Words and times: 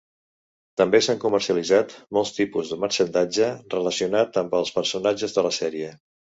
També 0.81 1.01
s'han 1.07 1.19
comercialitzat 1.23 1.93
molts 2.17 2.33
tipus 2.39 2.73
de 2.73 2.79
marxandatge 2.85 3.53
relacionat 3.77 4.43
amb 4.45 4.59
els 4.63 4.75
personatges 4.81 5.41
de 5.41 5.49
la 5.51 5.57
sèrie. 5.63 5.97